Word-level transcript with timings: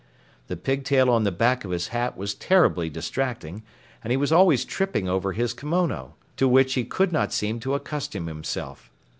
The 0.47 0.57
pigtail 0.57 1.11
on 1.11 1.25
the 1.25 1.31
back 1.31 1.63
of 1.63 1.69
his 1.69 1.89
hat 1.89 2.17
was 2.17 2.33
terribly 2.33 2.89
distracting, 2.89 3.61
and 4.03 4.09
he 4.09 4.17
was 4.17 4.31
always 4.31 4.65
tripping 4.65 5.07
over 5.07 5.31
his 5.33 5.53
kimono, 5.53 6.15
to 6.37 6.47
which 6.47 6.73
he 6.73 6.83
could 6.85 7.11
not 7.11 7.31
seem 7.31 7.59
to 7.59 7.75
accustom 7.75 8.25
himself. 8.25 8.89